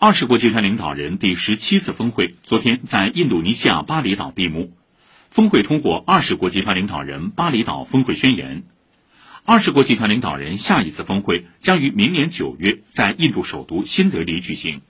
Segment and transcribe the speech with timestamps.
[0.00, 4.72] 二十国集团领导人第十七次峰会昨天在印度尼西亚巴厘岛闭幕。
[5.28, 8.62] 峰会通过二十国集团领导人巴厘岛峰会宣言。
[9.44, 14.82] 二十国集团领导人下一次峰会将于明年九月在印度首都新德里举行。